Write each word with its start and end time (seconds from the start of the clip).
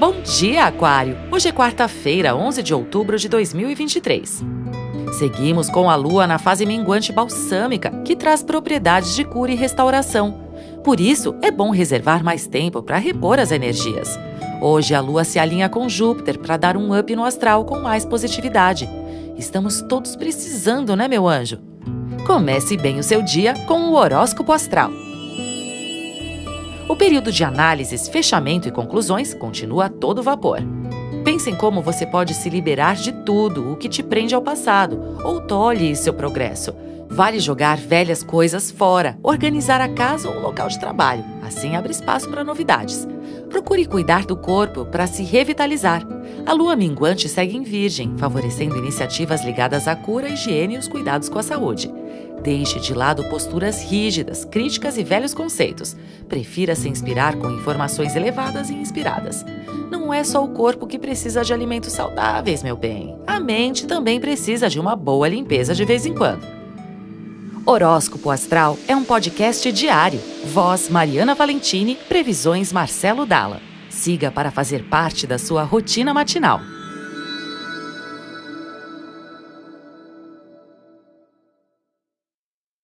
Bom 0.00 0.22
dia, 0.22 0.64
Aquário! 0.64 1.14
Hoje 1.30 1.50
é 1.50 1.52
quarta-feira, 1.52 2.34
11 2.34 2.62
de 2.62 2.72
outubro 2.72 3.18
de 3.18 3.28
2023. 3.28 4.42
Seguimos 5.18 5.68
com 5.68 5.90
a 5.90 5.94
lua 5.94 6.26
na 6.26 6.38
fase 6.38 6.64
minguante 6.64 7.12
balsâmica, 7.12 7.90
que 8.02 8.16
traz 8.16 8.42
propriedades 8.42 9.14
de 9.14 9.24
cura 9.24 9.52
e 9.52 9.54
restauração. 9.54 10.40
Por 10.82 10.98
isso, 10.98 11.36
é 11.42 11.50
bom 11.50 11.68
reservar 11.70 12.24
mais 12.24 12.46
tempo 12.46 12.82
para 12.82 12.96
repor 12.96 13.38
as 13.38 13.52
energias. 13.52 14.18
Hoje 14.62 14.94
a 14.94 15.02
lua 15.02 15.22
se 15.22 15.38
alinha 15.38 15.68
com 15.68 15.86
Júpiter 15.86 16.38
para 16.38 16.56
dar 16.56 16.78
um 16.78 16.98
up 16.98 17.14
no 17.14 17.22
astral 17.22 17.66
com 17.66 17.78
mais 17.78 18.06
positividade. 18.06 18.88
Estamos 19.36 19.82
todos 19.82 20.16
precisando, 20.16 20.96
né, 20.96 21.08
meu 21.08 21.28
anjo? 21.28 21.58
Comece 22.26 22.74
bem 22.74 22.98
o 22.98 23.02
seu 23.02 23.20
dia 23.20 23.52
com 23.66 23.90
o 23.90 23.96
horóscopo 23.96 24.50
astral. 24.50 24.90
O 26.90 26.96
período 26.96 27.30
de 27.30 27.44
análises, 27.44 28.08
fechamento 28.08 28.66
e 28.66 28.72
conclusões 28.72 29.32
continua 29.32 29.84
a 29.84 29.88
todo 29.88 30.24
vapor. 30.24 30.58
Pense 31.24 31.48
em 31.48 31.54
como 31.54 31.80
você 31.80 32.04
pode 32.04 32.34
se 32.34 32.50
liberar 32.50 32.96
de 32.96 33.12
tudo 33.12 33.70
o 33.70 33.76
que 33.76 33.88
te 33.88 34.02
prende 34.02 34.34
ao 34.34 34.42
passado 34.42 35.16
ou 35.24 35.40
tolhe 35.40 35.94
seu 35.94 36.12
progresso. 36.12 36.74
Vale 37.08 37.38
jogar 37.38 37.76
velhas 37.76 38.24
coisas 38.24 38.72
fora, 38.72 39.16
organizar 39.22 39.80
a 39.80 39.88
casa 39.88 40.28
ou 40.28 40.38
o 40.38 40.40
local 40.40 40.66
de 40.66 40.80
trabalho. 40.80 41.24
Assim 41.42 41.76
abre 41.76 41.92
espaço 41.92 42.28
para 42.28 42.42
novidades. 42.42 43.06
Procure 43.48 43.86
cuidar 43.86 44.26
do 44.26 44.36
corpo 44.36 44.84
para 44.84 45.06
se 45.06 45.22
revitalizar. 45.22 46.04
A 46.44 46.52
lua 46.52 46.74
minguante 46.74 47.28
segue 47.28 47.56
em 47.56 47.62
Virgem, 47.62 48.16
favorecendo 48.18 48.76
iniciativas 48.76 49.44
ligadas 49.44 49.86
à 49.86 49.94
cura, 49.94 50.28
higiene 50.28 50.74
e 50.74 50.78
os 50.78 50.88
cuidados 50.88 51.28
com 51.28 51.38
a 51.38 51.42
saúde. 51.42 51.92
Deixe 52.42 52.80
de 52.80 52.94
lado 52.94 53.24
posturas 53.24 53.82
rígidas, 53.82 54.44
críticas 54.44 54.96
e 54.96 55.04
velhos 55.04 55.34
conceitos. 55.34 55.94
Prefira 56.28 56.74
se 56.74 56.88
inspirar 56.88 57.36
com 57.36 57.50
informações 57.50 58.16
elevadas 58.16 58.70
e 58.70 58.74
inspiradas. 58.74 59.44
Não 59.90 60.12
é 60.12 60.24
só 60.24 60.42
o 60.42 60.48
corpo 60.48 60.86
que 60.86 60.98
precisa 60.98 61.44
de 61.44 61.52
alimentos 61.52 61.92
saudáveis, 61.92 62.62
meu 62.62 62.76
bem. 62.76 63.16
A 63.26 63.38
mente 63.38 63.86
também 63.86 64.18
precisa 64.18 64.68
de 64.68 64.80
uma 64.80 64.96
boa 64.96 65.28
limpeza 65.28 65.74
de 65.74 65.84
vez 65.84 66.06
em 66.06 66.14
quando. 66.14 66.46
Horóscopo 67.66 68.30
Astral 68.30 68.78
é 68.88 68.96
um 68.96 69.04
podcast 69.04 69.70
diário. 69.70 70.20
Voz 70.46 70.88
Mariana 70.88 71.34
Valentini, 71.34 71.94
previsões 72.08 72.72
Marcelo 72.72 73.26
Dalla. 73.26 73.60
Siga 73.90 74.30
para 74.30 74.50
fazer 74.50 74.84
parte 74.84 75.26
da 75.26 75.38
sua 75.38 75.62
rotina 75.62 76.14
matinal. 76.14 76.60